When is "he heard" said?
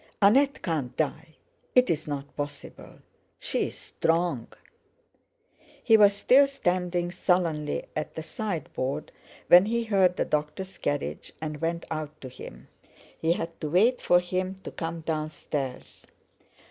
9.67-10.15